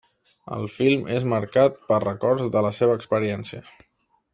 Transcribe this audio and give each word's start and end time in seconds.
El 0.55 0.63
film 0.75 1.03
és 1.17 1.27
marcat 1.35 1.79
pels 1.91 2.03
records 2.09 2.51
de 2.59 2.67
la 2.71 2.75
seva 2.83 2.99
experiència. 3.03 3.67